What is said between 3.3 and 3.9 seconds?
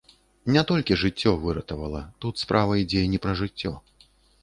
жыццё.